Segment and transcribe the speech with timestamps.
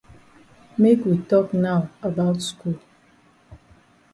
[0.79, 2.75] Make we tok now about skul.